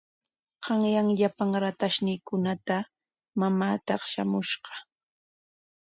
Qanyan 0.65 1.07
llapan 1.19 1.51
ratayniikuna 1.63 2.53
mamaa 3.39 3.75
taqshamushqa. 3.85 4.73